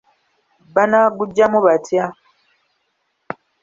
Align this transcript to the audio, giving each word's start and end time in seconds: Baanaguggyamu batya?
Baanaguggyamu 0.73 1.59
batya? 1.65 2.03